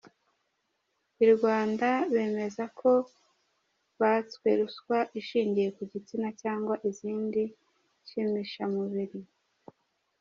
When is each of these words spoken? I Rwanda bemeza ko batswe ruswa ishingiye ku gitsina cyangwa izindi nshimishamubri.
I 1.23 1.25
Rwanda 1.33 1.87
bemeza 2.13 2.63
ko 2.79 2.91
batswe 3.99 4.49
ruswa 4.59 4.99
ishingiye 5.19 5.69
ku 5.77 5.83
gitsina 5.91 6.29
cyangwa 6.41 6.75
izindi 6.89 7.41
nshimishamubri. 8.01 9.07